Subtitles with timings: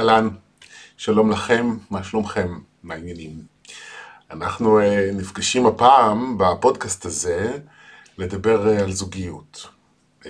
[0.00, 0.28] אהלן,
[0.96, 2.58] שלום לכם, מה שלומכם?
[2.82, 3.42] מה העניינים?
[4.30, 4.84] אנחנו uh,
[5.14, 7.58] נפגשים הפעם בפודקאסט הזה
[8.18, 9.68] לדבר uh, על זוגיות.
[10.22, 10.26] Uh,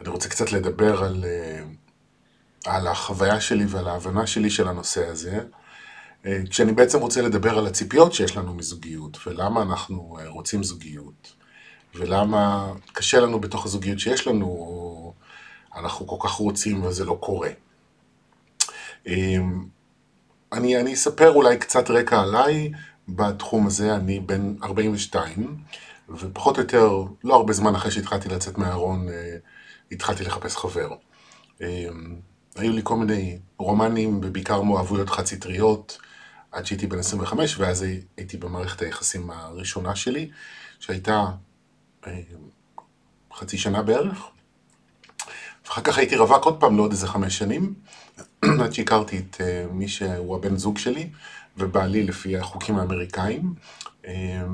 [0.00, 5.40] אני רוצה קצת לדבר על, uh, על החוויה שלי ועל ההבנה שלי של הנושא הזה,
[6.50, 11.32] כשאני בעצם רוצה לדבר על הציפיות שיש לנו מזוגיות, ולמה אנחנו רוצים זוגיות,
[11.94, 15.14] ולמה קשה לנו בתוך הזוגיות שיש לנו, או
[15.76, 17.50] אנחנו כל כך רוצים וזה לא קורה.
[19.06, 19.64] אמ,
[20.52, 22.72] אני, אני אספר אולי קצת רקע עליי
[23.08, 25.56] בתחום הזה, אני בן 42,
[26.08, 29.36] ופחות או יותר, לא הרבה זמן אחרי שהתחלתי לצאת מהארון, אה,
[29.92, 30.88] התחלתי לחפש חבר.
[31.60, 32.16] אמ,
[32.56, 35.98] היו לי כל מיני רומנים, ובעיקר מאוהבויות חד-סטריות,
[36.52, 40.30] עד שהייתי בן 25, ואז הייתי במערכת היחסים הראשונה שלי,
[40.80, 41.24] שהייתה
[42.06, 42.20] אה,
[43.34, 44.33] חצי שנה בערך.
[45.66, 47.74] ואחר כך הייתי רווק עוד פעם לעוד איזה חמש שנים,
[48.62, 51.08] עד שהכרתי את uh, מי שהוא הבן זוג שלי,
[51.56, 53.54] ובעלי לפי החוקים האמריקאים,
[54.02, 54.06] uh,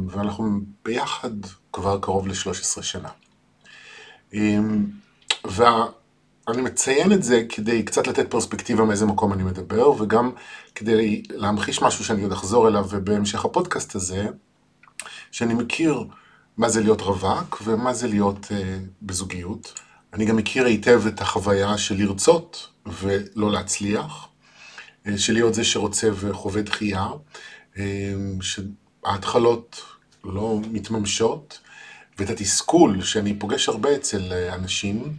[0.09, 1.31] ואנחנו ביחד
[1.73, 3.09] כבר קרוב ל-13 שנה.
[4.33, 4.37] Um,
[5.45, 10.31] ואני מציין את זה כדי קצת לתת פרספקטיבה מאיזה מקום אני מדבר, וגם
[10.75, 14.27] כדי להמחיש משהו שאני עוד אחזור אליו בהמשך הפודקאסט הזה,
[15.31, 16.05] שאני מכיר
[16.57, 18.47] מה זה להיות רווק ומה זה להיות
[19.03, 19.81] בזוגיות.
[20.13, 24.29] אני גם מכיר היטב את החוויה של לרצות ולא להצליח,
[25.07, 27.09] אה, של להיות זה שרוצה וחווה דחייה,
[27.79, 29.83] אה, שההתחלות
[30.25, 31.61] לא מתממשות,
[32.19, 35.17] ואת התסכול שאני פוגש הרבה אצל אה, אנשים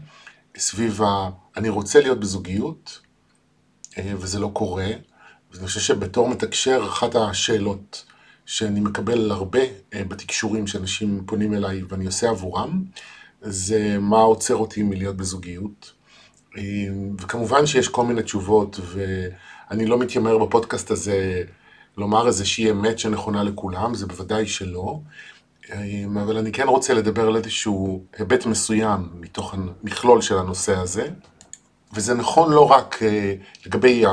[0.58, 1.30] סביב ה...
[1.58, 3.00] אני רוצה להיות בזוגיות,
[3.98, 4.88] וזה לא קורה.
[5.52, 8.06] ואני חושב שבתור מתקשר, אחת השאלות
[8.46, 9.60] שאני מקבל הרבה
[9.94, 12.84] בתקשורים שאנשים פונים אליי ואני עושה עבורם,
[13.42, 15.92] זה מה עוצר אותי מלהיות בזוגיות.
[17.20, 21.44] וכמובן שיש כל מיני תשובות, ואני לא מתיימר בפודקאסט הזה
[21.98, 25.00] לומר איזושהי אמת שנכונה לכולם, זה בוודאי שלא.
[26.24, 31.08] אבל אני כן רוצה לדבר על איזשהו היבט מסוים מתוך המכלול של הנושא הזה.
[31.94, 33.36] וזה נכון לא רק אה,
[33.66, 34.04] לגבי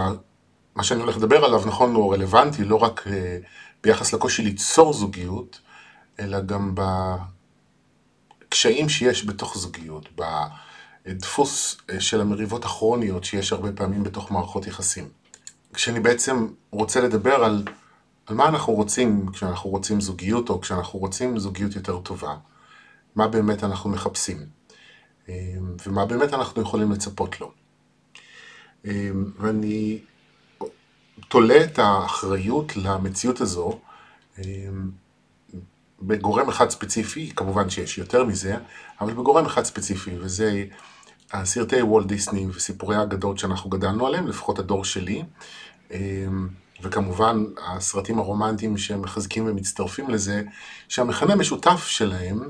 [0.75, 3.39] מה שאני הולך לדבר עליו, נכון, הוא רלוונטי, לא רק אה,
[3.83, 5.61] ביחס לקושי ליצור זוגיות,
[6.21, 6.75] אלא גם
[8.49, 10.09] הקשיים שיש בתוך זוגיות,
[11.07, 15.09] בדפוס אה, של המריבות הכרוניות שיש הרבה פעמים בתוך מערכות יחסים.
[15.75, 17.65] כשאני בעצם רוצה לדבר על,
[18.27, 22.37] על מה אנחנו רוצים כשאנחנו רוצים זוגיות, או כשאנחנו רוצים זוגיות יותר טובה,
[23.17, 24.47] מה באמת אנחנו מחפשים,
[25.29, 25.35] אה,
[25.87, 27.53] ומה באמת אנחנו יכולים לצפות לו.
[28.87, 29.99] אה, ואני
[31.29, 33.81] תולה את האחריות למציאות הזו
[36.03, 38.57] בגורם אחד ספציפי, כמובן שיש יותר מזה,
[39.01, 40.65] אבל בגורם אחד ספציפי, וזה
[41.33, 45.23] הסרטי וולט דיסני וסיפורי האגדות שאנחנו גדלנו עליהם, לפחות הדור שלי,
[45.91, 46.49] אמ,
[46.83, 50.43] וכמובן הסרטים הרומנטיים שמחזקים ומצטרפים לזה,
[50.89, 52.41] שהמכנה המשותף שלהם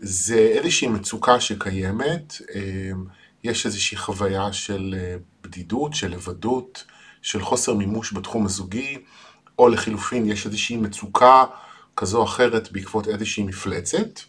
[0.00, 3.04] זה איזושהי מצוקה שקיימת, אמ,
[3.44, 6.84] יש איזושהי חוויה של אה, בדידות, של לבדות,
[7.22, 8.98] של חוסר מימוש בתחום הזוגי,
[9.58, 11.44] או לחילופין יש איזושהי מצוקה
[12.00, 14.20] כזו או אחרת בעקבות איזושהי מפלצת,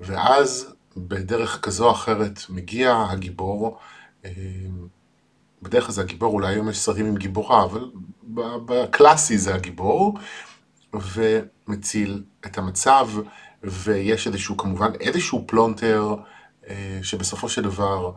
[0.00, 3.78] ואז בדרך כזו או אחרת מגיע הגיבור,
[4.24, 4.30] אה,
[5.62, 7.90] בדרך כלל זה הגיבור, אולי היום יש סרטים עם גיבורה, אבל
[8.66, 10.18] בקלאסי זה הגיבור,
[10.92, 13.08] ומציל את המצב,
[13.62, 16.14] ויש איזשהו, כמובן, איזשהו פלונטר,
[16.68, 18.12] אה, שבסופו של דבר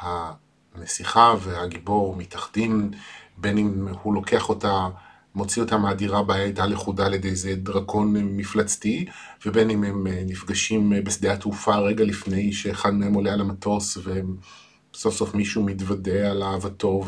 [0.00, 2.90] הנסיכה והגיבור מתאחדים,
[3.36, 4.88] בין אם הוא לוקח אותה
[5.34, 9.06] מוציא אותם מהדירה בה הייתה לכודה על ידי איזה דרקון מפלצתי,
[9.46, 13.98] ובין אם הם אה, נפגשים אה, בשדה התעופה רגע לפני שאחד מהם עולה על המטוס,
[13.98, 17.04] וסוף סוף מישהו מתוודה על אהבתו,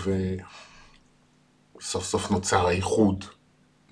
[1.80, 3.24] וסוף סוף נוצר האיחוד.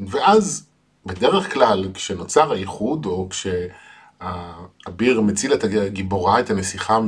[0.00, 0.66] ואז,
[1.06, 3.28] בדרך כלל, כשנוצר האיחוד, או
[4.20, 6.98] כשהאביר מציל את הגיבורה, את הנסיכה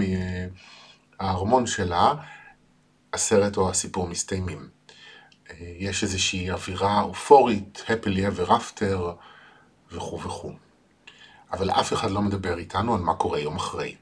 [1.20, 2.14] מהארמון שלה,
[3.12, 4.73] הסרט או הסיפור מסתיימים.
[5.78, 8.84] יש איזושהי אווירה אופורית, happily ever after
[9.92, 10.52] וכו' וכו'.
[11.52, 13.94] אבל אף אחד לא מדבר איתנו על מה קורה יום אחרי.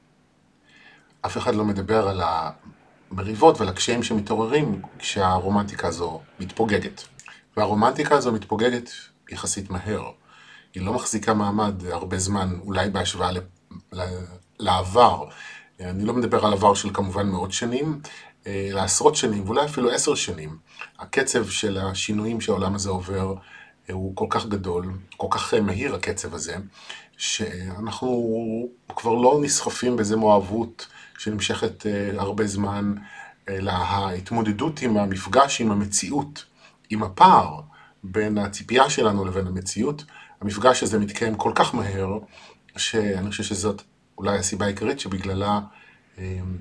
[1.21, 7.03] אף אחד לא מדבר על המריבות ועל הקשיים שמתעוררים כשהרומנטיקה הזו מתפוגגת.
[7.57, 8.89] והרומנטיקה הזו מתפוגגת
[9.29, 10.11] יחסית מהר.
[10.73, 13.29] היא לא מחזיקה מעמד הרבה זמן, אולי בהשוואה
[14.59, 15.25] לעבר.
[15.79, 18.01] אני לא מדבר על עבר של כמובן מאות שנים,
[18.47, 20.57] לעשרות שנים, ואולי אפילו עשר שנים,
[20.99, 23.35] הקצב של השינויים שהעולם הזה עובר
[23.89, 26.55] אה, הוא כל כך גדול, כל כך אה, מהיר הקצב הזה,
[27.17, 30.87] שאנחנו כבר לא נסחפים באיזה מואבות
[31.17, 31.85] שנמשכת
[32.17, 32.93] הרבה זמן,
[33.49, 36.45] אלא ההתמודדות עם המפגש עם המציאות,
[36.89, 37.61] עם הפער
[38.03, 40.03] בין הציפייה שלנו לבין המציאות,
[40.41, 42.17] המפגש הזה מתקיים כל כך מהר,
[42.77, 43.81] שאני חושב שזאת
[44.17, 45.59] אולי הסיבה העיקרית שבגללה אה,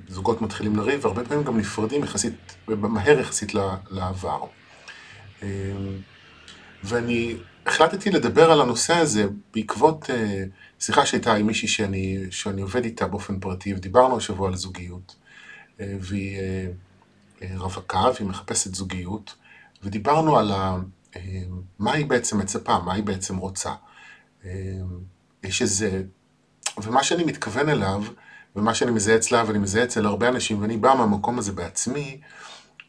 [0.09, 3.55] זוגות מתחילים לריב, והרבה פעמים גם נפרדים יחסית, מהר יחסית
[3.91, 4.45] לעבר.
[5.43, 5.49] אה,
[6.85, 10.45] ואני החלטתי לדבר על הנושא הזה בעקבות אה,
[10.81, 15.17] שיחה שהייתה עם מישהי שאני, שאני עובד איתה באופן פרטי, ודיברנו השבוע על זוגיות,
[15.79, 16.39] והיא
[17.57, 19.35] רווקה, והיא מחפשת זוגיות,
[19.83, 20.53] ודיברנו על
[21.79, 23.73] מה היא בעצם מצפה, מה היא בעצם רוצה.
[25.43, 26.03] יש איזה,
[26.83, 28.05] ומה שאני מתכוון אליו,
[28.57, 32.21] ומה שאני מזהה אצלה, ואני מזהה אצל הרבה אנשים, ואני בא מהמקום הזה בעצמי,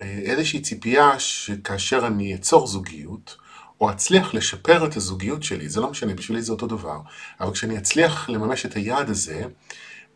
[0.01, 3.37] אה, איזושהי ציפייה שכאשר אני אצור זוגיות,
[3.81, 6.99] או אצליח לשפר את הזוגיות שלי, זה לא משנה, בשבילי זה אותו דבר,
[7.39, 9.43] אבל כשאני אצליח לממש את היעד הזה,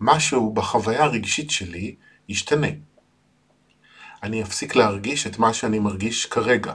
[0.02, 1.96] משהו בחוויה הרגשית שלי
[2.30, 2.68] ישתנה.
[4.24, 6.74] אני אפסיק להרגיש את מה שאני מרגיש כרגע.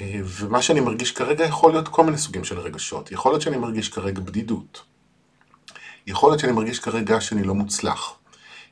[0.00, 3.12] אה, ומה שאני מרגיש כרגע יכול להיות כל מיני סוגים של רגשות.
[3.12, 4.82] יכול להיות שאני מרגיש כרגע בדידות.
[6.06, 8.14] יכול להיות שאני מרגיש כרגע שאני לא מוצלח.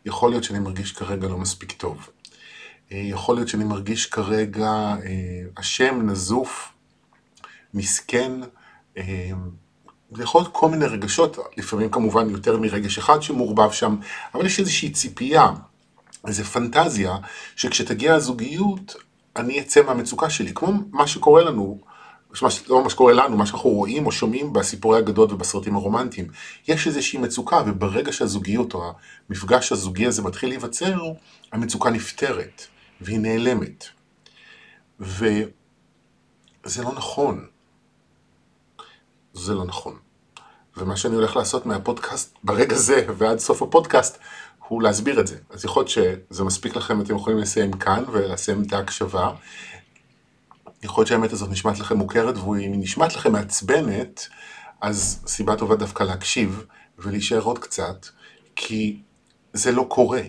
[0.05, 2.09] יכול להיות שאני מרגיש כרגע לא מספיק טוב.
[2.93, 4.71] אה, יכול להיות שאני מרגיש כרגע
[5.05, 6.73] אה, אשם, נזוף,
[7.75, 8.33] מסכן.
[10.17, 13.97] זה יכול להיות כל מיני רגשות, לפעמים כמובן יותר מרגש אחד שמעורבב שם,
[14.35, 15.51] אבל יש איזושהי ציפייה,
[16.27, 17.17] איזו פנטזיה,
[17.57, 18.95] שכשתגיע הזוגיות,
[19.37, 21.81] אני אצא מהמצוקה שלי, כמו מה שקורה לנו,
[22.69, 26.29] לא מה שקורה לנו, מה שאנחנו רואים או שומעים בסיפורי אגדות ובסרטים הרומנטיים.
[26.69, 28.93] יש איזושהי מצוקה, וברגע שהזוגיות או
[29.29, 30.99] המפגש הזוגי הזה מתחיל להיווצר,
[31.53, 32.67] המצוקה נפתרת,
[33.01, 33.85] והיא נעלמת.
[35.01, 35.45] וזה
[36.77, 37.47] לא נכון.
[39.35, 39.97] זה לא נכון.
[40.77, 44.19] ומה שאני הולך לעשות מהפודקאסט ברגע זה ועד סוף הפודקאסט
[44.69, 45.37] הוא להסביר את זה.
[45.51, 49.31] אז יכול להיות שזה מספיק לכם, אתם יכולים לסיים כאן ולסיים את ההקשבה.
[50.83, 54.29] יכול להיות שהאמת הזאת נשמעת לכם מוכרת, ואם היא נשמעת לכם מעצבנת,
[54.81, 56.65] אז סיבה טובה דווקא להקשיב
[56.99, 58.07] ולהישאר עוד קצת,
[58.57, 59.03] כי
[59.53, 60.23] זה לא קורה.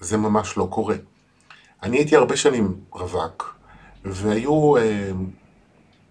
[0.00, 0.96] זה ממש לא קורה.
[1.82, 3.58] אני הייתי הרבה שנים רווק,
[4.04, 5.10] והיו אה,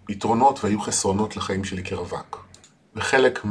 [0.09, 2.45] יתרונות והיו חסרונות לחיים שלי כרווק.
[2.95, 3.45] וחלק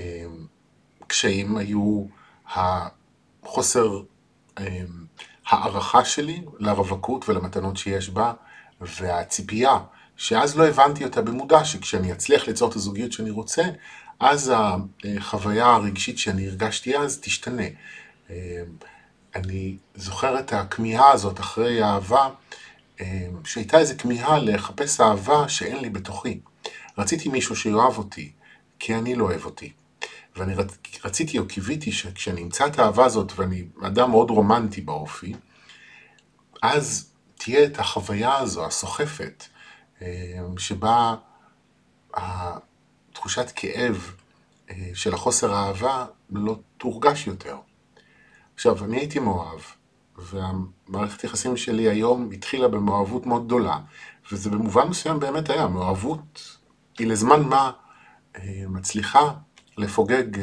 [0.00, 2.04] מהקשיים אה, היו
[2.46, 4.02] החוסר
[4.60, 4.64] אמ,
[5.48, 8.32] הערכה שלי לרווקות ולמתנות שיש בה,
[8.80, 9.78] והציפייה,
[10.16, 13.62] שאז לא הבנתי אותה במודע, שכשאני אצליח ליצור את הזוגיות שאני רוצה,
[14.20, 14.52] אז
[15.04, 17.66] החוויה הרגשית שאני הרגשתי אז תשתנה.
[19.34, 22.28] אני זוכר את הכמיהה הזאת אחרי אהבה,
[23.44, 26.40] שהייתה איזו כמיהה לחפש אהבה שאין לי בתוכי.
[26.98, 28.32] רציתי מישהו שיאהב אותי,
[28.78, 29.72] כי אני לא אוהב אותי.
[30.36, 30.78] ואני רצ...
[31.04, 35.34] רציתי או קיוויתי שכשאני אמצא את האהבה הזאת, ואני אדם מאוד רומנטי באופי,
[36.62, 39.44] אז תהיה את החוויה הזו, הסוחפת,
[40.02, 40.06] אה,
[40.58, 41.14] שבה
[43.12, 44.12] תחושת כאב
[44.70, 47.56] אה, של החוסר האהבה לא תורגש יותר.
[48.54, 49.60] עכשיו, אני הייתי מאוהב,
[50.18, 53.78] והמערכת יחסים שלי היום התחילה במאוהבות מאוד גדולה,
[54.32, 56.58] וזה במובן מסוים באמת היה, מאוהבות
[56.98, 57.70] היא לזמן מה
[58.36, 59.30] אה, מצליחה
[59.76, 60.40] לפוגג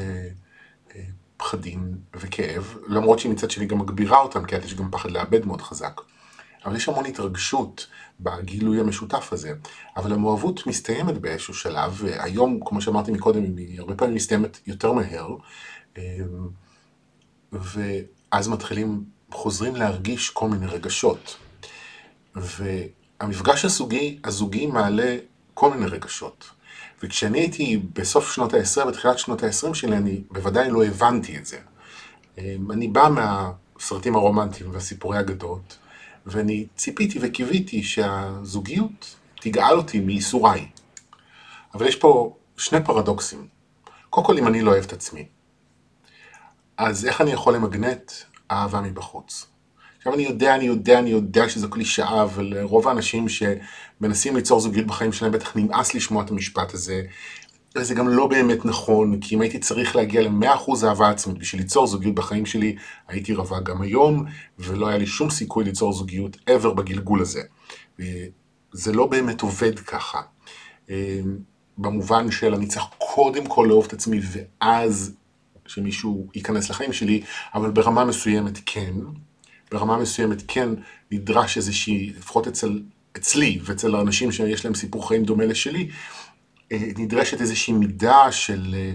[1.37, 5.61] פחדים וכאב, למרות שהיא מצד שני גם מגבירה אותם, כי יש גם פחד לאבד מאוד
[5.61, 6.01] חזק.
[6.65, 7.87] אבל יש המון התרגשות
[8.19, 9.53] בגילוי המשותף הזה.
[9.97, 15.27] אבל המאהבות מסתיימת באיזשהו שלב, והיום, כמו שאמרתי מקודם, היא הרבה פעמים מסתיימת יותר מהר,
[15.97, 16.17] אה,
[17.53, 21.37] ואז מתחילים, חוזרים להרגיש כל מיני רגשות.
[22.35, 25.17] והמפגש הזוגי, הזוגי מעלה
[25.53, 26.49] כל מיני רגשות.
[27.03, 31.57] וכשאני הייתי בסוף שנות ה-10, בתחילת שנות ה-20 שלי, אני בוודאי לא הבנתי את זה.
[32.37, 35.77] אמ, אני בא מהסרטים הרומנטיים והסיפורי אגדות,
[36.25, 40.67] ואני ציפיתי וקיוויתי שהזוגיות תגאל אותי מייסוריי.
[41.73, 43.47] אבל יש פה שני פרדוקסים.
[44.09, 45.25] קודם כל, אם אני לא אוהב את עצמי,
[46.77, 48.11] אז איך אני יכול למגנט
[48.51, 49.47] אהבה מבחוץ?
[49.97, 55.13] עכשיו אני יודע, אני יודע, אני יודע שזו קלישאה, ולרוב האנשים שמנסים ליצור זוגיות בחיים
[55.13, 57.01] שלהם בטח נמאס לשמוע את המשפט הזה.
[57.77, 61.87] וזה גם לא באמת נכון, כי אם הייתי צריך להגיע ל-100% אהבה עצמית בשביל ליצור
[61.87, 62.75] זוגיות בחיים שלי,
[63.07, 64.25] הייתי רווק גם היום,
[64.59, 67.41] ולא היה לי שום סיכוי ליצור זוגיות ever בגלגול הזה.
[68.71, 70.21] זה לא באמת עובד ככה.
[70.89, 70.95] אמ,
[71.77, 75.15] במובן של אני צריך קודם כל לאהוב את עצמי ואז
[75.67, 77.21] שמישהו ייכנס לחיים שלי,
[77.55, 78.93] אבל ברמה מסוימת כן.
[79.71, 80.69] ברמה מסוימת כן
[81.11, 82.81] נדרש איזושהי, לפחות אצל,
[83.17, 85.89] אצלי ואצל האנשים שיש להם סיפור חיים דומה לשלי,
[86.71, 88.93] נדרשת איזושהי מידה של אה,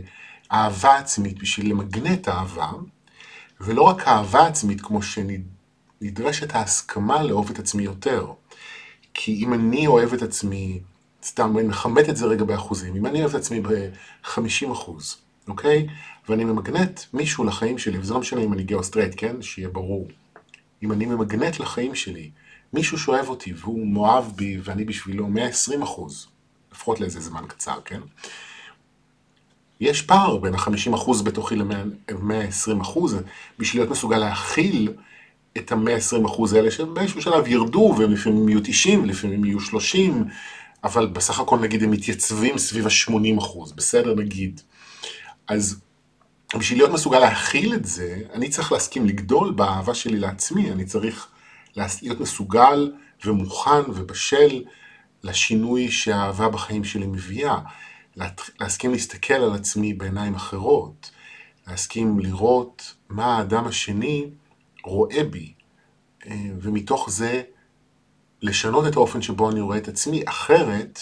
[0.52, 2.70] אהבה עצמית בשביל למגנט אהבה,
[3.60, 5.00] ולא רק אהבה עצמית כמו
[6.00, 8.26] נדרשת ההסכמה לאהוב את עצמי יותר.
[9.14, 10.80] כי אם אני אוהב את עצמי,
[11.24, 15.16] סתם, אני מכמת את זה רגע באחוזים, אם אני אוהב את עצמי ב-50 אחוז,
[15.48, 15.86] אוקיי?
[16.28, 19.42] ואני ממגנט מישהו לחיים שלי, וזה לא משנה אם אני גיי או סטרייט, כן?
[19.42, 20.08] שיהיה ברור.
[20.82, 22.30] אם אני ממגנט לחיים שלי
[22.72, 26.26] מישהו שאוהב אותי והוא מאוהב בי ואני בשבילו 120 אחוז,
[26.72, 28.00] לפחות לאיזה זמן קצר, כן?
[29.80, 33.16] יש פער בין ה-50 אחוז בתוכי ל-120 אחוז,
[33.58, 34.92] בשביל להיות מסוגל להכיל
[35.56, 40.24] את ה-120 אחוז האלה שבאיזשהו שלב ירדו, ולפעמים יהיו 90, ולפעמים יהיו 30,
[40.84, 44.60] אבל בסך הכל נגיד הם מתייצבים סביב ה-80 אחוז, בסדר נגיד.
[45.48, 45.80] אז
[46.58, 51.28] בשביל להיות מסוגל להכיל את זה, אני צריך להסכים לגדול באהבה שלי לעצמי, אני צריך
[51.76, 52.92] להיות מסוגל
[53.24, 54.62] ומוכן ובשל
[55.22, 57.58] לשינוי שהאהבה בחיים שלי מביאה.
[58.60, 61.10] להסכים להסתכל על עצמי בעיניים אחרות,
[61.66, 64.26] להסכים לראות מה האדם השני
[64.84, 65.52] רואה בי,
[66.26, 67.42] אה, ומתוך זה
[68.42, 71.00] לשנות את האופן שבו אני רואה את עצמי, אחרת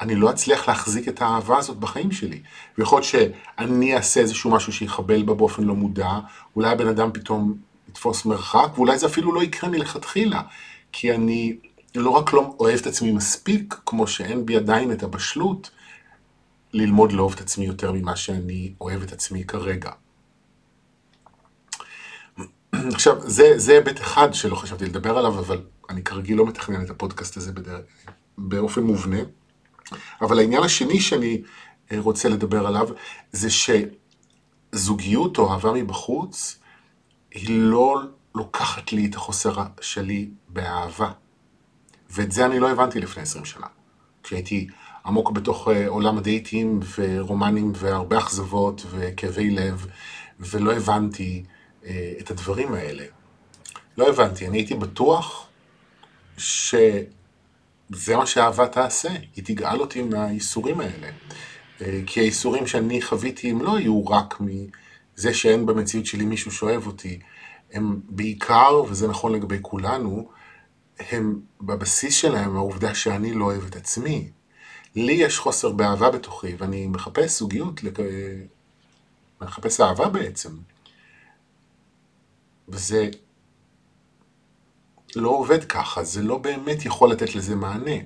[0.00, 2.42] אני לא אצליח להחזיק את האהבה הזאת בחיים שלי.
[2.78, 6.18] ויכול להיות שאני אעשה איזשהו משהו שיחבל בה באופן לא מודע,
[6.56, 7.54] אולי הבן אדם פתאום
[7.88, 10.42] יתפוס מרחק, ואולי זה אפילו לא יקרה מלכתחילה,
[10.92, 11.56] כי אני
[11.98, 15.70] לא רק לא אוהב את עצמי מספיק, כמו שאין בי עדיין את הבשלות,
[16.72, 19.90] ללמוד לאהוב את עצמי יותר ממה שאני אוהב את עצמי כרגע.
[22.72, 27.36] עכשיו, זה היבט אחד שלא חשבתי לדבר עליו, אבל אני כרגיל לא מתכנן את הפודקאסט
[27.36, 27.84] הזה בדרך,
[28.38, 29.18] באופן מובנה.
[30.20, 31.42] אבל העניין השני שאני
[31.92, 32.88] אה, רוצה לדבר עליו,
[33.32, 33.48] זה
[34.72, 36.58] שזוגיות או אהבה מבחוץ,
[37.30, 38.00] היא לא
[38.34, 41.12] לוקחת לי את החוסר שלי באהבה.
[42.10, 43.66] ואת זה אני לא הבנתי לפני 20 שנה.
[44.22, 44.66] כשהייתי
[45.06, 49.86] עמוק בתוך אה, עולם הדייטים ורומנים והרבה אכזבות וכאבי לב,
[50.40, 51.44] ולא הבנתי
[51.86, 53.04] אה, את הדברים האלה.
[53.98, 55.46] לא הבנתי, אני הייתי בטוח
[56.38, 57.06] שזה
[58.16, 61.08] מה שאהבה תעשה, היא תגאל אותי מהייסורים האלה.
[61.82, 66.86] אה, כי הייסורים שאני חוויתי הם לא היו רק מזה שאין במציאות שלי מישהו שאוהב
[66.86, 67.18] אותי,
[67.72, 70.28] הם בעיקר, וזה נכון לגבי כולנו,
[70.98, 74.30] הם בבסיס שלהם העובדה שאני לא אוהב את עצמי.
[74.94, 77.98] לי יש חוסר באהבה בתוכי, ואני מחפש זוגיות, לק...
[79.40, 80.50] מחפש אהבה בעצם.
[82.68, 83.08] וזה
[85.16, 87.96] לא עובד ככה, זה לא באמת יכול לתת לזה מענה.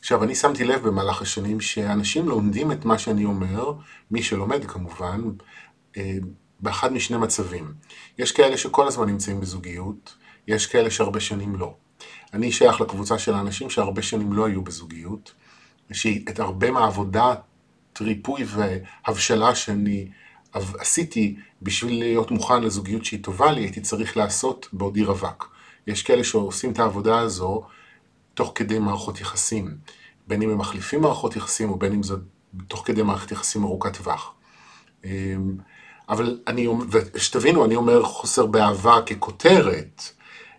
[0.00, 3.72] עכשיו, אני שמתי לב במהלך השנים שאנשים לומדים את מה שאני אומר,
[4.10, 5.22] מי שלומד כמובן,
[5.96, 6.16] אה,
[6.60, 7.74] באחד משני מצבים.
[8.18, 10.16] יש כאלה שכל הזמן נמצאים בזוגיות,
[10.48, 11.74] יש כאלה שהרבה שנים לא.
[12.34, 15.32] אני שייך לקבוצה של האנשים שהרבה שנים לא היו בזוגיות,
[15.92, 17.34] שאת הרבה מהעבודה,
[18.00, 20.08] ריפוי והבשלה שאני
[20.52, 25.54] עשיתי בשביל להיות מוכן לזוגיות שהיא טובה לי, הייתי צריך לעשות בעודי רווק.
[25.86, 27.62] יש כאלה שעושים את העבודה הזו
[28.34, 29.76] תוך כדי מערכות יחסים,
[30.26, 32.14] בין אם הם מחליפים מערכות יחסים או בין אם זה
[32.68, 34.34] תוך כדי מערכת יחסים ארוכת טווח.
[35.04, 35.56] אמ,
[36.08, 40.02] אבל אני, ושתבינו, אני אומר חוסר באהבה ככותרת.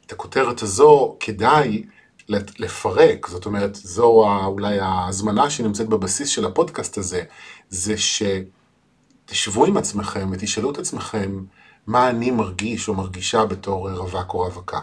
[0.06, 1.84] את הכותרת הזו כדאי
[2.30, 7.24] לפרק, זאת אומרת, זו אולי ההזמנה שנמצאת בבסיס של הפודקאסט הזה,
[7.70, 11.44] זה שתשבו עם עצמכם ותשאלו את עצמכם
[11.88, 14.80] מה אני מרגיש או מרגישה בתור רווק או רווקה.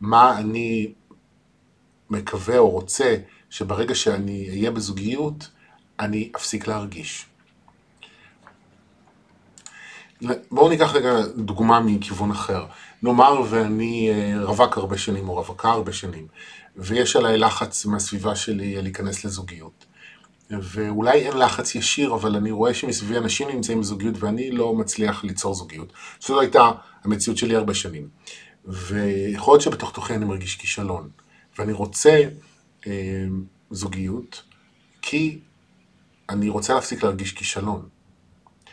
[0.00, 0.92] מה אני
[2.10, 3.16] מקווה או רוצה
[3.50, 5.48] שברגע שאני אהיה בזוגיות,
[6.00, 7.26] אני אפסיק להרגיש.
[10.50, 12.66] בואו ניקח רגע דוגמה מכיוון אחר.
[13.02, 16.26] נאמר ואני אה, רווק הרבה שנים או רווקה הרבה שנים,
[16.76, 19.84] ויש עליי לחץ מהסביבה שלי להיכנס לזוגיות.
[20.50, 25.54] ואולי אין לחץ ישיר, אבל אני רואה שמסביבי אנשים נמצאים בזוגיות ואני לא מצליח ליצור
[25.54, 25.92] זוגיות.
[26.20, 26.70] זו הייתה
[27.04, 28.08] המציאות שלי הרבה שנים.
[28.64, 31.08] ויכול להיות שבתוך תוכי אני מרגיש כישלון.
[31.58, 32.22] ואני רוצה
[32.86, 33.24] אה,
[33.70, 34.42] זוגיות,
[35.02, 35.38] כי
[36.28, 37.88] אני רוצה להפסיק להרגיש כישלון.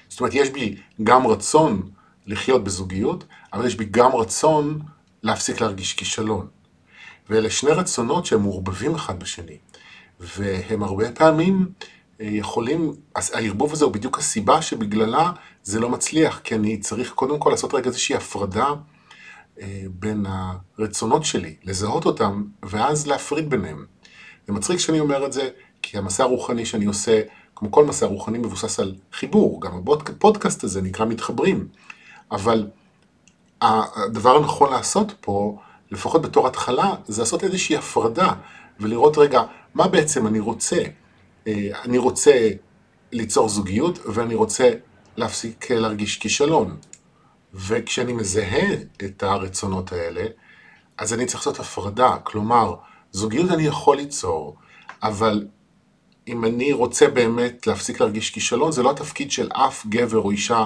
[0.09, 1.89] זאת אומרת, יש בי גם רצון
[2.25, 3.23] לחיות בזוגיות,
[3.53, 4.79] אבל יש בי גם רצון
[5.23, 6.47] להפסיק להרגיש כישלון.
[7.29, 9.57] ואלה שני רצונות שהם מעורבבים אחד בשני.
[10.19, 11.71] והם הרבה פעמים
[12.21, 15.31] אה, יכולים, הערבוב הזה הוא בדיוק הסיבה שבגללה
[15.63, 18.67] זה לא מצליח, כי אני צריך קודם כל לעשות רגע איזושהי הפרדה
[19.61, 20.25] אה, בין
[20.77, 23.85] הרצונות שלי, לזהות אותם, ואז להפריד ביניהם.
[24.47, 25.49] זה מצחיק שאני אומר את זה,
[25.81, 27.21] כי המסע הרוחני שאני עושה
[27.59, 31.67] כמו כל מסע רוחני מבוסס על חיבור, גם הפודקאסט הזה נקרא מתחברים,
[32.31, 32.67] אבל
[33.61, 35.57] הדבר הנכון לעשות פה,
[35.91, 38.33] לפחות בתור התחלה, זה לעשות איזושהי הפרדה
[38.79, 39.41] ולראות רגע,
[39.73, 40.83] מה בעצם אני רוצה?
[41.47, 42.49] אה, אני רוצה
[43.11, 44.71] ליצור זוגיות ואני רוצה
[45.17, 46.77] להפסיק להרגיש כישלון.
[47.53, 48.73] וכשאני מזהה
[49.05, 50.25] את הרצונות האלה,
[50.97, 52.17] אז אני צריך לעשות הפרדה.
[52.23, 52.75] כלומר,
[53.11, 54.55] זוגיות אני יכול ליצור,
[55.03, 55.47] אבל
[56.27, 60.65] אם אני רוצה באמת להפסיק להרגיש כישלון, זה לא התפקיד של אף גבר או אישה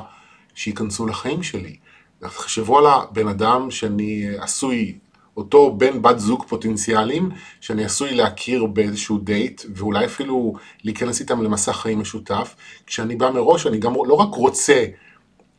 [0.55, 1.75] שייכנסו לחיים שלי.
[2.19, 4.97] תחשבו על הבן אדם שאני עשוי,
[5.37, 7.29] אותו בן בת זוג פוטנציאליים,
[7.61, 12.55] שאני עשוי להכיר באיזשהו דייט, ואולי אפילו להיכנס איתם למסע חיים משותף,
[12.87, 14.85] כשאני בא מראש, אני גם לא רק רוצה,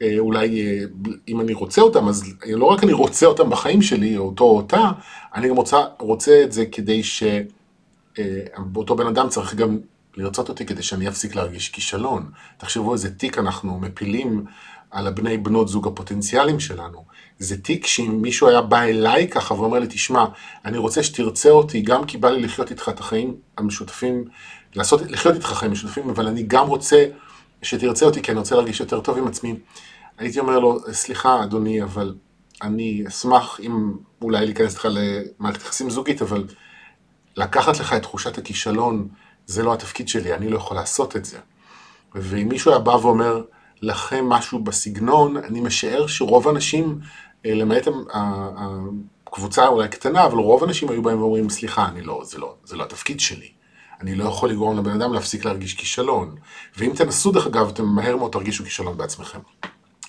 [0.02, 0.84] אה, אולי אה,
[1.28, 4.56] אם אני רוצה אותם, אז לא רק אני רוצה אותם בחיים שלי, או אותו או
[4.56, 4.90] אותה,
[5.34, 7.63] אני גם רוצה, רוצה את זה כדי שאותו
[8.18, 9.78] אה, בן אדם צריך גם
[10.16, 12.30] לרצות אותי כדי שאני אפסיק להרגיש כישלון.
[12.58, 14.44] תחשבו איזה תיק אנחנו מפילים
[14.90, 17.04] על הבני בנות זוג הפוטנציאליים שלנו.
[17.38, 20.24] זה תיק שאם מישהו היה בא אליי ככה ואומר לי, תשמע,
[20.64, 24.24] אני רוצה שתרצה אותי גם כי בא לי לחיות איתך את החיים המשותפים,
[24.74, 27.06] לעשות, לחיות איתך חיים משותפים, אבל אני גם רוצה
[27.62, 29.54] שתרצה אותי כי אני רוצה להרגיש יותר טוב עם עצמי.
[30.18, 32.14] הייתי אומר לו, סליחה אדוני, אבל
[32.62, 33.92] אני אשמח אם
[34.22, 36.44] אולי להיכנס איתך למערכת יחסים זוגית, אבל
[37.36, 39.08] לקחת לך את תחושת הכישלון,
[39.46, 41.38] זה לא התפקיד שלי, אני לא יכול לעשות את זה.
[42.14, 43.42] ואם מישהו היה בא ואומר
[43.82, 46.98] לכם משהו בסגנון, אני משער שרוב האנשים,
[47.46, 47.88] אה, למעט
[49.26, 52.76] הקבוצה אולי קטנה, אבל רוב האנשים היו באים ואומרים, סליחה, אני לא, זה לא, זה
[52.76, 53.50] לא התפקיד שלי.
[54.00, 56.34] אני לא יכול לגרום לבן אדם להפסיק להרגיש כישלון.
[56.76, 59.38] ואם תנסו, דרך אגב, אתם מהר מאוד תרגישו כישלון בעצמכם.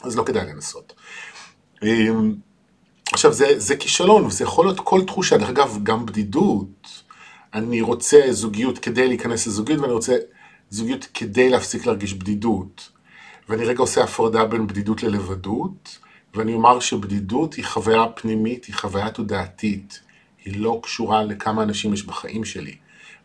[0.03, 0.93] אז לא כדאי לנסות.
[1.83, 2.35] אמ,
[3.13, 7.03] עכשיו, זה, זה כישלון, וזה יכול להיות כל תחושה, דרך אגב, גם בדידות.
[7.55, 10.17] אני רוצה זוגיות כדי להיכנס לזוגיות, ואני רוצה
[10.69, 12.89] זוגיות כדי להפסיק להרגיש בדידות.
[13.49, 15.99] ואני רגע עושה הפרדה בין בדידות ללבדות,
[16.33, 19.99] ואני אומר שבדידות היא חוויה פנימית, היא חוויה תודעתית.
[20.45, 22.75] היא לא קשורה לכמה אנשים יש בחיים שלי.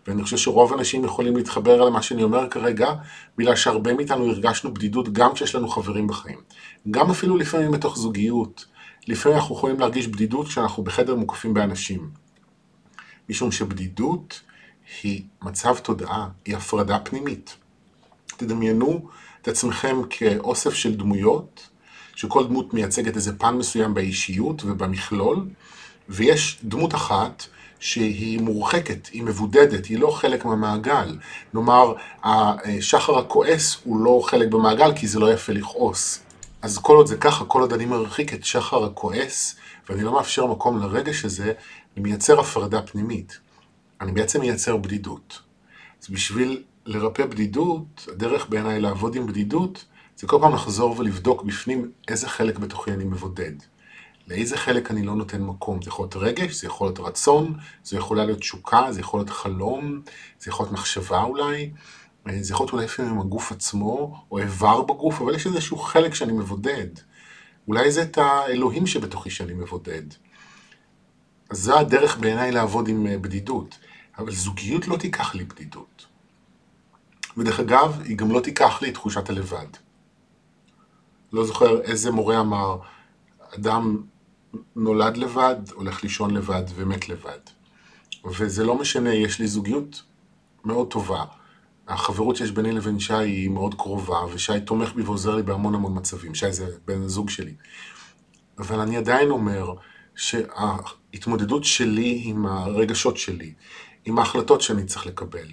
[0.06, 2.92] ואני חושב שרוב האנשים יכולים להתחבר למה שאני אומר כרגע,
[3.38, 6.38] בגלל שהרבה מאיתנו הרגשנו בדידות גם כשיש לנו חברים בחיים.
[6.90, 8.64] גם אפילו לפעמים בתוך זוגיות.
[9.08, 12.29] לפעמים אנחנו יכולים להרגיש בדידות כשאנחנו בחדר מוקפים באנשים.
[13.30, 14.40] משום שבדידות
[15.02, 17.56] היא מצב תודעה, היא הפרדה פנימית.
[18.36, 19.08] תדמיינו
[19.42, 21.68] את עצמכם כאוסף של דמויות,
[22.16, 25.46] שכל דמות מייצגת איזה פן מסוים באישיות ובמכלול,
[26.08, 27.44] ויש דמות אחת
[27.80, 31.18] שהיא מורחקת, היא מבודדת, היא לא חלק מהמעגל.
[31.54, 36.20] נאמר, השחר הכועס הוא לא חלק במעגל כי זה לא יפה לכעוס.
[36.62, 39.56] אז כל עוד זה ככה, כל עוד אני מרחיק את שחר הכועס,
[39.88, 41.52] ואני לא מאפשר מקום לרגש הזה,
[41.96, 43.38] אני מייצר הפרדה פנימית.
[44.00, 45.40] אני בעצם מייצר בדידות.
[46.02, 49.84] אז בשביל לרפא בדידות, הדרך בעיניי לעבוד עם בדידות,
[50.16, 53.52] זה כל פעם לחזור ולבדוק בפנים איזה חלק בתוכי אני מבודד.
[54.28, 55.82] לאיזה חלק אני לא נותן מקום.
[55.82, 59.30] זה יכול להיות רגש, זה יכול להיות רצון, זה יכול להיות תשוקה, זה יכול להיות
[59.30, 60.00] חלום,
[60.40, 61.70] זה יכול להיות מחשבה אולי,
[62.40, 66.32] זה יכול להיות אולי לפעמים הגוף עצמו, או איבר בגוף, אבל יש איזשהו חלק שאני
[66.32, 66.88] מבודד.
[67.68, 70.02] אולי זה את האלוהים שבתוכי שאני מבודד.
[71.50, 73.78] זו הדרך בעיניי לעבוד עם אה, בדידות.
[74.20, 76.06] אבל זוגיות לא תיקח לי בדידות.
[77.36, 79.66] ודרך אגב, היא גם לא תיקח לי תחושת הלבד.
[81.32, 82.78] לא זוכר איזה מורה אמר,
[83.54, 84.02] אדם
[84.76, 87.38] נולד לבד, הולך לישון לבד ומת לבד.
[88.24, 90.02] וזה לא משנה, יש לי זוגיות
[90.64, 91.24] מאוד טובה.
[91.88, 95.98] החברות שיש ביני לבין שי היא מאוד קרובה, ושי תומך בי ועוזר לי בהמון המון
[95.98, 96.34] מצבים.
[96.34, 97.54] שי זה בן הזוג שלי.
[98.58, 99.74] אבל אני עדיין אומר
[101.12, 103.52] שההתמודדות שלי עם הרגשות שלי,
[104.04, 105.46] עם ההחלטות שאני צריך לקבל,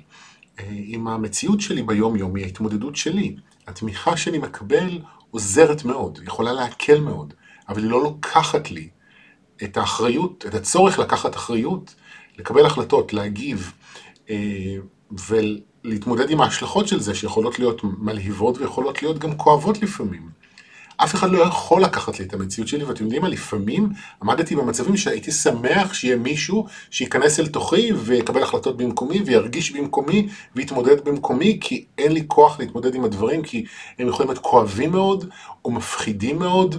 [0.59, 3.35] אה, עם המציאות שלי ביום-יום, היא ההתמודדות שלי.
[3.67, 4.99] התמיכה שאני מקבל
[5.31, 7.33] עוזרת מאוד, יכולה להקל מאוד,
[7.69, 8.89] אבל היא לא לוקחת לי
[9.63, 11.95] את האחריות, את הצורך לקחת אחריות,
[12.37, 13.71] לקבל החלטות, להגיב
[14.29, 14.75] אה,
[15.27, 20.29] ולהתמודד עם ההשלכות של זה, שיכולות להיות מלהיבות ויכולות להיות גם כואבות לפעמים.
[20.97, 23.89] אף אחד לא יכול לקחת לי את המציאות שלי, ואתם יודעים מה, לפעמים
[24.21, 31.05] עמדתי במצבים שהייתי שמח שיהיה מישהו שייכנס אל תוכי ויקבל החלטות במקומי וירגיש במקומי ויתמודד
[31.05, 33.65] במקומי, כי אין לי כוח להתמודד עם הדברים, כי
[33.99, 35.29] הם יכולים להיות כואבים מאוד
[35.65, 36.75] או מפחידים מאוד.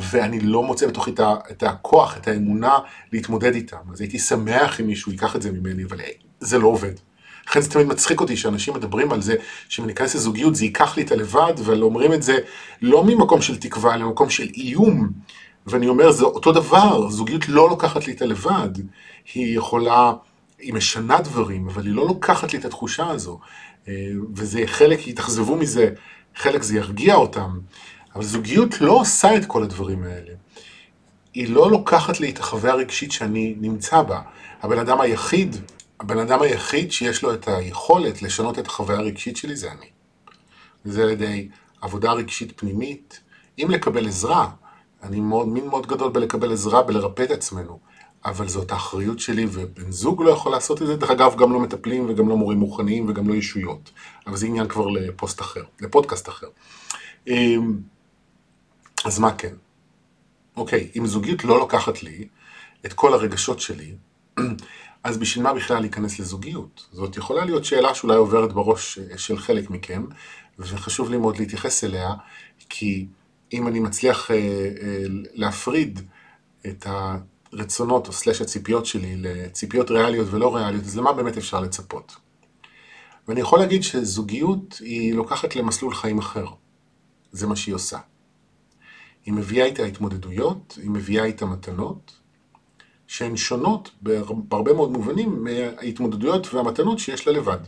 [0.00, 1.10] ואני לא מוצא בתוכי
[1.50, 2.78] את הכוח, את האמונה
[3.12, 3.76] להתמודד איתם.
[3.92, 6.00] אז הייתי שמח אם מישהו ייקח את זה ממני, אבל
[6.40, 6.92] זה לא עובד.
[7.48, 9.34] לכן זה תמיד מצחיק אותי שאנשים מדברים על זה,
[9.68, 12.38] שאם אני אכנס לזוגיות זה ייקח לי את הלבד, אבל אומרים את זה
[12.82, 15.08] לא ממקום של תקווה, אלא ממקום של איום.
[15.66, 18.68] ואני אומר, זה אותו דבר, זוגיות לא לוקחת לי את הלבד.
[19.34, 20.12] היא יכולה,
[20.58, 23.38] היא משנה דברים, אבל היא לא לוקחת לי את התחושה הזו.
[23.88, 23.94] אה,
[24.34, 25.90] וזה חלק, יתאכזבו מזה,
[26.36, 27.58] חלק זה ירגיע אותם.
[28.14, 30.32] אבל זוגיות לא עושה את כל הדברים האלה.
[31.34, 34.20] היא לא לוקחת לי את החוויה הרגשית שאני נמצא בה.
[34.62, 35.56] הבן אדם היחיד
[36.00, 39.86] הבן אדם היחיד שיש לו את היכולת לשנות את החוויה הרגשית שלי זה אני.
[40.84, 41.48] זה על ידי
[41.80, 43.20] עבודה רגשית פנימית,
[43.58, 44.50] אם לקבל עזרה,
[45.02, 47.78] אני מאוד, מין מאוד גדול בלקבל עזרה, בלרפא את עצמנו.
[48.24, 50.96] אבל זאת האחריות שלי, ובן זוג לא יכול לעשות את זה.
[50.96, 53.90] דרך אגב, גם לא מטפלים וגם לא מורים מוכנים וגם לא ישויות.
[54.26, 56.46] אבל זה עניין כבר לפוסט אחר, לפודקאסט אחר.
[57.26, 57.78] אמ,
[59.04, 59.54] אז מה כן?
[60.56, 62.28] אוקיי, אם זוגיות לא לוקחת לי
[62.86, 63.94] את כל הרגשות שלי,
[65.04, 66.86] אז בשביל מה בכלל להיכנס לזוגיות?
[66.92, 70.06] זאת יכולה להיות שאלה שאולי עוברת בראש של חלק מכם,
[70.58, 72.14] וחשוב לי מאוד להתייחס אליה,
[72.68, 73.06] כי
[73.52, 76.00] אם אני מצליח אה, אה, להפריד
[76.66, 82.16] את הרצונות או סלש הציפיות שלי לציפיות ריאליות ולא ריאליות, אז למה באמת אפשר לצפות?
[83.28, 86.46] ואני יכול להגיד שזוגיות היא לוקחת למסלול חיים אחר.
[87.32, 87.98] זה מה שהיא עושה.
[89.24, 92.19] היא מביאה איתה התמודדויות, היא מביאה איתה מתנות,
[93.10, 93.90] שהן שונות
[94.48, 97.58] בהרבה מאוד מובנים מההתמודדויות והמתנות שיש לה לבד.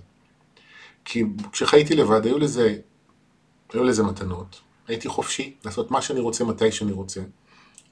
[1.04, 2.76] כי כשחייתי לבד היו לזה,
[3.72, 7.20] היו לזה מתנות, הייתי חופשי לעשות מה שאני רוצה מתי שאני רוצה,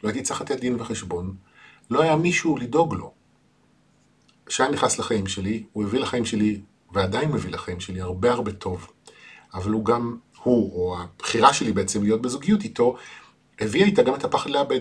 [0.03, 1.35] לא הייתי צריך לתת דין וחשבון,
[1.91, 3.13] לא היה מישהו לדאוג לו.
[4.47, 6.61] כשהיה נכנס לחיים שלי, הוא הביא לחיים שלי,
[6.93, 8.87] ועדיין מביא לחיים שלי, הרבה הרבה טוב.
[9.55, 12.97] אבל הוא גם, הוא, או הבחירה שלי בעצם להיות בזוגיות איתו,
[13.61, 14.81] הביאה איתה גם את הפחד לאבד.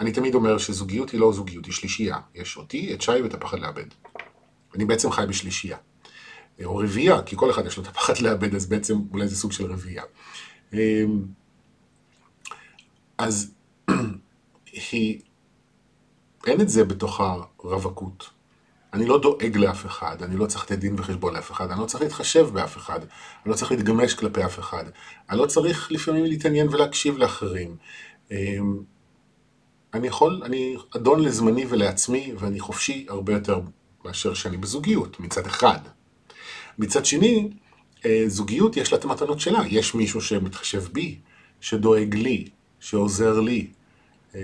[0.00, 2.16] אני תמיד אומר שזוגיות היא לא זוגיות, היא שלישייה.
[2.34, 3.86] יש אותי, את שי ואת הפחד לאבד.
[4.74, 5.76] אני בעצם חי בשלישייה.
[6.64, 9.52] או רביעייה, כי כל אחד יש לו את הפחד לאבד, אז בעצם אולי זה סוג
[9.52, 10.02] של רביעייה.
[10.72, 10.78] אמ,
[13.18, 13.54] אז
[14.92, 15.20] היא,
[16.46, 18.30] אין את זה בתוך הרווקות.
[18.92, 21.86] אני לא דואג לאף אחד, אני לא צריך לתת דין וחשבון לאף אחד, אני לא
[21.86, 24.84] צריך להתחשב באף אחד, אני לא צריך להתגמש כלפי אף אחד,
[25.30, 27.76] אני לא צריך לפעמים להתעניין ולהקשיב לאחרים.
[29.96, 33.60] אני יכול, אני אדון לזמני ולעצמי, ואני חופשי הרבה יותר
[34.04, 35.78] מאשר שאני בזוגיות, מצד אחד.
[36.78, 37.48] מצד שני,
[38.04, 41.18] אה, זוגיות יש לה את המתנות שלה, יש מישהו שמתחשב בי,
[41.60, 42.48] שדואג לי,
[42.80, 43.66] שעוזר לי,
[44.34, 44.40] אמ,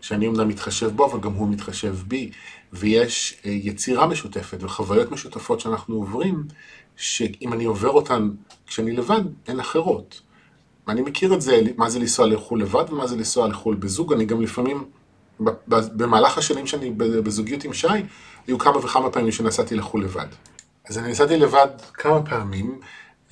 [0.00, 2.30] שאני אמנם מתחשב בו, אבל גם הוא מתחשב בי,
[2.72, 6.44] ויש אה, יצירה משותפת וחוויות משותפות שאנחנו עוברים,
[6.96, 8.30] שאם אני עובר אותן
[8.66, 10.20] כשאני לבד, הן אחרות.
[10.86, 14.12] ואני מכיר את זה, מה זה לנסוע לחו"ל לבד ומה זה לנסוע לחו"ל בזוג.
[14.12, 14.84] אני גם לפעמים,
[15.70, 17.88] במהלך השנים שאני בזוגיות עם שי,
[18.46, 20.26] היו כמה וכמה פעמים שנסעתי לחו"ל לבד.
[20.88, 22.80] אז אני נסעתי לבד כמה פעמים,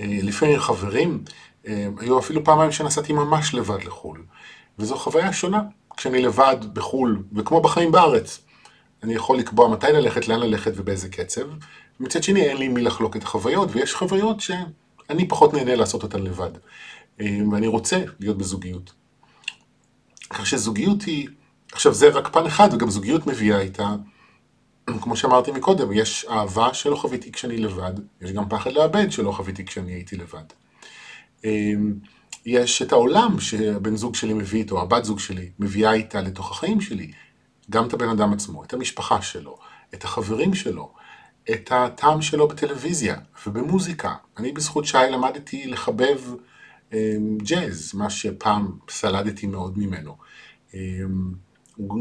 [0.00, 1.24] אה, לפעמים עם חברים,
[1.66, 4.22] אה, היו אפילו פעמיים שנסעתי ממש לבד לחו"ל.
[4.78, 5.62] וזו חוויה שונה
[5.96, 8.40] כשאני לבד בחו"ל, וכמו בחיים בארץ.
[9.02, 11.42] אני יכול לקבוע מתי ללכת, לאן ללכת ובאיזה קצב.
[12.00, 16.22] מצד שני, אין לי מי לחלוק את החוויות, ויש חוויות שאני פחות נהנה לעשות אותן
[16.22, 16.50] לבד.
[17.20, 18.92] אה, ואני רוצה להיות בזוגיות.
[20.30, 21.28] כך שזוגיות היא,
[21.72, 23.88] עכשיו זה רק פן אחד, וגם זוגיות מביאה איתה,
[25.02, 29.64] כמו שאמרתי מקודם, יש אהבה שלא חוויתי כשאני לבד, יש גם פחד לאבד שלא חוויתי
[29.64, 30.44] כשאני הייתי לבד.
[31.44, 31.72] אה,
[32.46, 36.80] יש את העולם שהבן זוג שלי מביא איתו, הבת זוג שלי מביאה איתה לתוך החיים
[36.80, 37.12] שלי.
[37.70, 39.58] גם את הבן אדם עצמו, את המשפחה שלו,
[39.94, 40.92] את החברים שלו,
[41.50, 44.14] את הטעם שלו בטלוויזיה ובמוזיקה.
[44.38, 46.20] אני בזכות שי למדתי לחבב
[47.36, 50.16] ג'אז, מה שפעם סלדתי מאוד ממנו.
[50.74, 50.80] אה,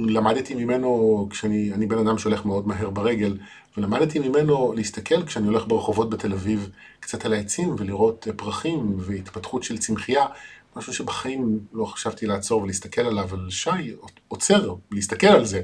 [0.07, 3.37] למדתי ממנו כשאני אני בן אדם שהולך מאוד מהר ברגל,
[3.77, 9.77] ולמדתי ממנו להסתכל כשאני הולך ברחובות בתל אביב קצת על העצים ולראות פרחים והתפתחות של
[9.77, 10.25] צמחייה,
[10.75, 13.93] משהו שבחיים לא חשבתי לעצור ולהסתכל עליו, אבל שי
[14.27, 15.61] עוצר להסתכל על זה.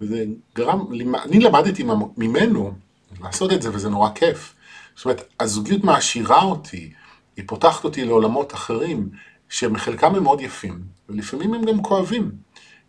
[0.00, 0.86] וזה גרם,
[1.24, 1.84] אני למדתי
[2.16, 2.72] ממנו
[3.20, 4.54] לעשות את זה וזה נורא כיף.
[4.96, 6.92] זאת אומרת, הזוגיות מעשירה אותי,
[7.36, 9.10] היא פותחת אותי לעולמות אחרים,
[9.48, 12.30] שמחלקם הם מאוד יפים, ולפעמים הם גם כואבים.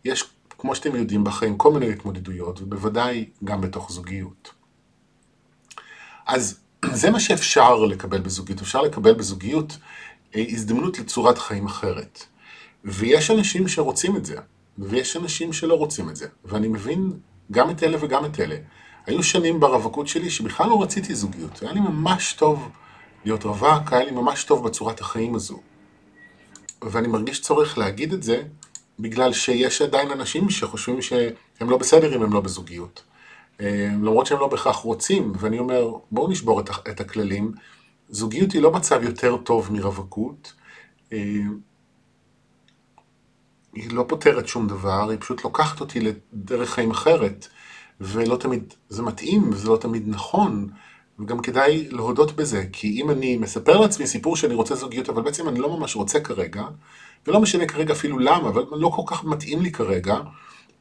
[0.05, 4.53] יש, כמו שאתם יודעים בחיים, כל מיני התמודדויות, ובוודאי גם בתוך זוגיות.
[6.27, 6.59] אז
[7.01, 8.61] זה מה שאפשר לקבל בזוגיות.
[8.61, 9.77] אפשר לקבל בזוגיות
[10.35, 12.23] הזדמנות לצורת חיים אחרת.
[12.83, 14.35] ויש אנשים שרוצים את זה,
[14.77, 17.11] ויש אנשים שלא רוצים את זה, ואני מבין
[17.51, 18.55] גם את אלה וגם את אלה.
[19.05, 22.69] היו שנים ברווקות שלי שבכלל לא רציתי זוגיות, היה לי ממש טוב
[23.25, 25.59] להיות רווק, היה לי ממש טוב בצורת החיים הזו.
[26.81, 28.43] ואני מרגיש צורך להגיד את זה,
[28.99, 33.03] בגלל שיש עדיין אנשים שחושבים שהם לא בסדר אם הם לא בזוגיות.
[33.61, 37.51] אה, למרות שהם לא בהכרח רוצים, ואני אומר, בואו נשבור את הכללים,
[38.09, 40.53] זוגיות היא לא מצב יותר טוב מרווקות.
[41.13, 41.17] אה,
[43.73, 47.47] היא לא פותרת שום דבר, היא פשוט לוקחת אותי לדרך חיים אחרת,
[48.01, 50.69] ולא תמיד זה מתאים, וזה לא תמיד נכון,
[51.19, 55.49] וגם כדאי להודות בזה, כי אם אני מספר לעצמי סיפור שאני רוצה זוגיות, אבל בעצם
[55.49, 56.63] אני לא ממש רוצה כרגע,
[57.27, 60.17] ולא משנה כרגע אפילו למה, אבל לא כל כך מתאים לי כרגע,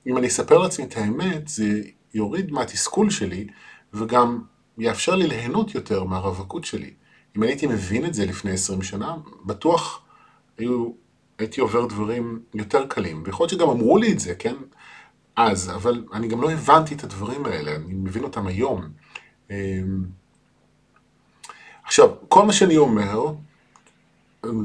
[0.07, 1.83] אם אני אספר לעצמי את האמת, זה
[2.14, 3.47] יוריד מהתסכול שלי,
[3.92, 4.42] וגם
[4.79, 6.90] יאפשר לי ליהנות יותר מהרווקות שלי.
[7.37, 10.03] אם הייתי מבין את זה לפני 20 שנה, בטוח
[10.59, 10.90] היו
[11.38, 14.55] הייתי עובר דברים יותר קלים, ויכול להיות שגם אמרו לי את זה, כן?
[15.37, 18.88] אז, אבל אני גם לא הבנתי את הדברים האלה, אני מבין אותם היום.
[21.85, 23.33] אמ, עכשיו, כל מה שאני אומר,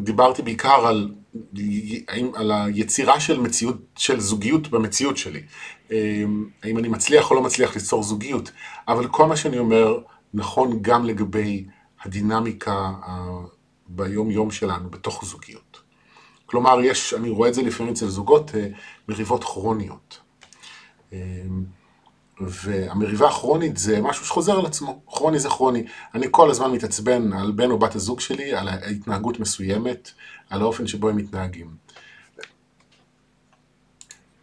[0.04, 1.12] דיברתי בעיקר על,
[2.36, 5.42] על היצירה של מציאות, של זוגיות במציאות שלי.
[5.92, 8.52] אמ, האם אני מצליח או לא מצליח ליצור זוגיות,
[8.88, 10.00] אבל כל מה שאני אומר
[10.34, 11.66] נכון גם לגבי
[12.02, 12.92] הדינמיקה
[13.88, 15.80] ביום יום שלנו בתוך זוגיות.
[16.46, 18.68] כלומר, יש, אני רואה את זה לפעמים אצל זוגות, אה,
[19.10, 20.20] מריבות כרוניות.
[22.40, 25.84] והמריבה הכרונית זה משהו שחוזר על עצמו, כרוני זה כרוני.
[26.16, 30.12] אני כל הזמן מתעצבן על בן או בת הזוג שלי, על ההתנהגות מסוימת,
[30.50, 31.76] על האופן שבו הם מתנהגים.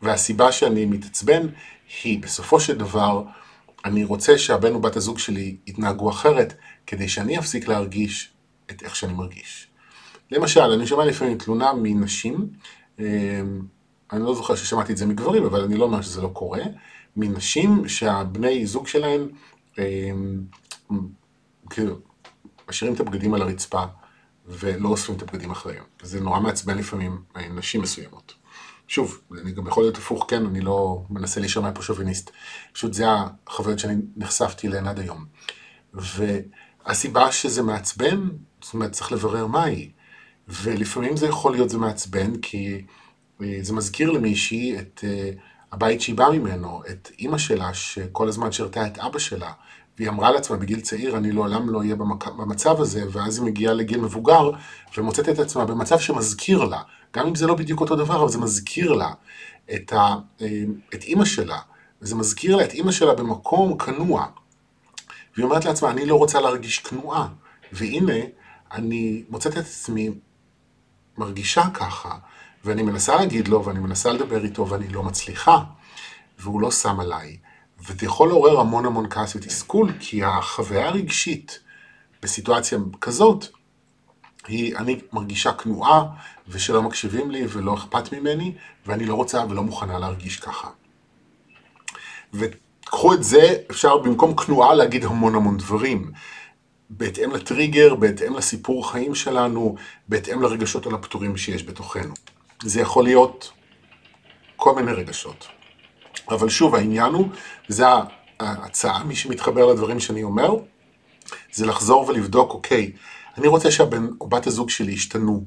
[0.02, 1.46] והסיבה שאני מתעצבן
[2.02, 3.22] היא, בסופו של דבר,
[3.84, 6.54] אני רוצה שהבן או בת הזוג שלי יתנהגו אחרת,
[6.86, 8.32] כדי שאני אפסיק להרגיש
[8.70, 9.68] את איך שאני מרגיש.
[10.30, 12.48] למשל, אני שומע לפעמים תלונה מנשים,
[12.98, 13.04] אמ,
[14.12, 16.62] אני לא זוכר ששמעתי את זה מגברים, אבל אני לא אומר שזה לא קורה,
[17.16, 19.28] מנשים שהבני זוג שלהן
[19.78, 20.40] אמ,
[21.70, 21.96] כאילו
[22.68, 23.84] משאירים את הבגדים על הרצפה
[24.46, 25.84] ולא אוספים את הבגדים אחריהם.
[26.02, 28.34] זה נורא מעצבן לפעמים אה, נשים מסוימות.
[28.88, 32.30] שוב, אני גם יכול להיות הפוך, כן, אני לא מנסה להישמע פה שוביניסט.
[32.72, 33.04] פשוט זה
[33.46, 35.24] החוויות שאני נחשפתי אליהן עד היום.
[35.94, 38.28] והסיבה שזה מעצבן,
[38.62, 39.90] זאת אומרת, צריך לברר מהי.
[40.48, 42.84] ולפעמים זה יכול להיות זה מעצבן, כי
[43.42, 45.30] אה, זה מזכיר למישהי את אה,
[45.72, 49.52] הבית שהיא באה ממנו, את אימא שלה, שכל הזמן שירתה את אבא שלה,
[49.98, 51.96] והיא אמרה לעצמה בגיל צעיר, אני לעולם לא אהיה
[52.36, 54.50] במצב הזה, ואז היא מגיעה לגיל מבוגר,
[54.96, 56.82] ומוצאת את עצמה במצב שמזכיר לה,
[57.14, 59.12] גם אם זה לא בדיוק אותו דבר, אבל זה מזכיר לה
[59.74, 60.62] את, ה, אה,
[60.94, 61.58] את אימא שלה,
[62.02, 64.26] וזה מזכיר לה את אימא שלה במקום כנוע.
[65.34, 67.28] והיא אומרת לעצמה, אני לא רוצה להרגיש כנועה.
[67.72, 68.18] והנה,
[68.72, 70.10] אני מוצאת את עצמי
[71.18, 72.18] מרגישה ככה,
[72.66, 75.58] ואני מנסה להגיד לו, ואני מנסה לדבר איתו, ואני לא מצליחה,
[76.38, 77.36] והוא לא שם עליי.
[77.80, 81.60] וזה יכול לעורר המון המון כעס ותסכול, כי החוויה הרגשית
[82.22, 83.46] בסיטואציה כזאת,
[84.48, 86.04] היא, אני מרגישה כנועה,
[86.48, 88.54] ושלא מקשיבים לי ולא אכפת ממני,
[88.86, 90.68] ואני לא רוצה ולא מוכנה להרגיש ככה.
[92.34, 96.12] וקחו את זה, אפשר במקום כנועה להגיד המון המון דברים.
[96.90, 99.76] בהתאם לטריגר, בהתאם לסיפור חיים שלנו,
[100.08, 102.14] בהתאם לרגשות על הפטורים שיש בתוכנו.
[102.62, 103.52] זה יכול להיות
[104.56, 105.48] כל מיני רגשות.
[106.28, 107.28] אבל שוב, העניין הוא,
[107.68, 107.84] זה
[108.40, 110.50] ההצעה, מי שמתחבר לדברים שאני אומר,
[111.52, 112.92] זה לחזור ולבדוק, אוקיי,
[113.38, 115.44] אני רוצה שהבן או בת הזוג שלי ישתנו.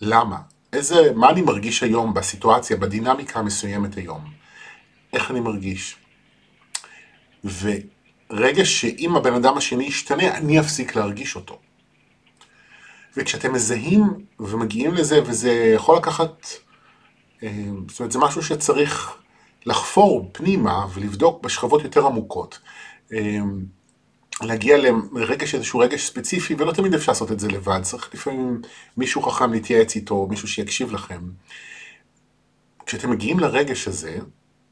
[0.00, 0.38] למה?
[0.72, 4.24] איזה, מה אני מרגיש היום בסיטואציה, בדינמיקה המסוימת היום?
[5.12, 5.96] איך אני מרגיש?
[7.44, 11.58] ורגע שאם הבן אדם השני ישתנה, אני אפסיק להרגיש אותו.
[13.16, 14.02] וכשאתם מזהים
[14.40, 16.46] ומגיעים לזה, וזה יכול לקחת,
[17.42, 19.16] אה, זאת אומרת, זה משהו שצריך
[19.66, 22.58] לחפור פנימה ולבדוק בשכבות יותר עמוקות.
[23.12, 23.38] אה,
[24.42, 24.76] להגיע
[25.12, 28.62] לרגש, איזשהו רגש ספציפי, ולא תמיד אפשר לעשות את זה לבד, צריך לפעמים
[28.96, 31.20] מישהו חכם להתייעץ איתו, מישהו שיקשיב לכם.
[32.86, 34.18] כשאתם מגיעים לרגש הזה,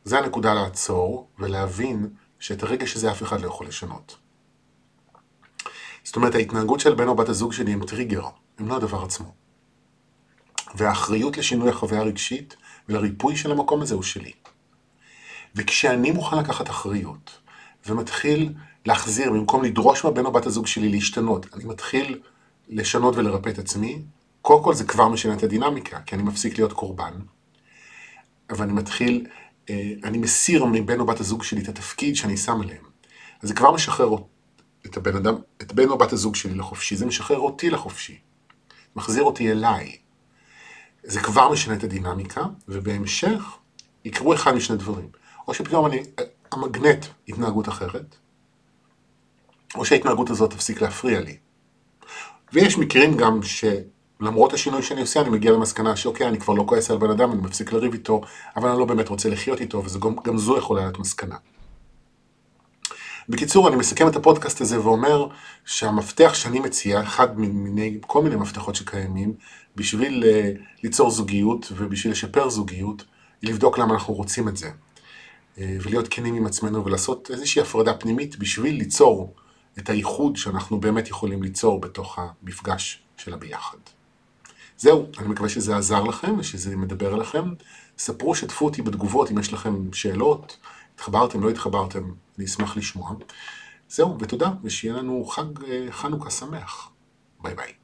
[0.04, 4.21] זה הנקודה לעצור ולהבין שאת הרגש הזה אף אחד לא יכול לשנות.
[6.04, 8.24] זאת אומרת, ההתנהגות של בן או בת הזוג שלי הם טריגר,
[8.58, 9.34] הם לא הדבר עצמו.
[10.74, 12.56] והאחריות לשינוי החוויה הרגשית
[12.88, 14.32] ולריפוי של המקום הזה הוא שלי.
[15.54, 17.38] וכשאני מוכן לקחת אחריות,
[17.86, 18.52] ומתחיל
[18.86, 22.20] להחזיר, במקום לדרוש מהבן או בת הזוג שלי להשתנות, אני מתחיל
[22.68, 24.02] לשנות ולרפא את עצמי,
[24.42, 27.12] קודם כל זה כבר משנה את הדינמיקה, כי אני מפסיק להיות קורבן,
[28.50, 29.26] אבל אני מתחיל,
[29.70, 32.84] אה, אני מסיר מבן או בת הזוג שלי את התפקיד שאני שם עליהם.
[33.42, 34.16] אז זה כבר משחרר
[34.86, 38.18] את הבן אדם, את בן או בת הזוג שלי לחופשי, זה משחרר אותי לחופשי.
[38.96, 39.96] מחזיר אותי אליי.
[41.02, 43.42] זה כבר משנה את הדינמיקה, ובהמשך
[44.04, 45.08] יקרו אחד משני דברים.
[45.48, 46.02] או שפתאום אני
[46.54, 48.16] אמגנט התנהגות אחרת,
[49.74, 51.36] או שההתנהגות הזאת תפסיק להפריע לי.
[52.52, 56.90] ויש מקרים גם שלמרות השינוי שאני עושה, אני מגיע למסקנה שאוקיי, אני כבר לא כועס
[56.90, 58.20] על בן אדם, אני מפסיק לריב איתו,
[58.56, 61.36] אבל אני לא באמת רוצה לחיות איתו, וגם זו יכולה להיות מסקנה.
[63.28, 65.26] בקיצור, אני מסכם את הפודקאסט הזה ואומר
[65.64, 69.34] שהמפתח שאני מציע, אחד מיני, כל מיני מפתחות שקיימים,
[69.76, 70.50] בשביל אה,
[70.82, 73.04] ליצור זוגיות ובשביל לשפר זוגיות,
[73.42, 74.70] היא לבדוק למה אנחנו רוצים את זה.
[75.58, 79.34] אה, ולהיות כנים עם עצמנו ולעשות איזושהי הפרדה פנימית בשביל ליצור
[79.78, 83.78] את הייחוד שאנחנו באמת יכולים ליצור בתוך המפגש של הביחד.
[84.76, 87.44] זהו, אני מקווה שזה עזר לכם ושזה מדבר אליכם.
[87.98, 90.56] ספרו, שתפו אותי בתגובות אם יש לכם שאלות,
[90.94, 93.14] התחברתם, לא התחברתם, אני אשמח לשמוע.
[93.88, 96.90] זהו, ותודה, ושיהיה לנו חג אה, חנוכה שמח.
[97.42, 97.81] ביי ביי.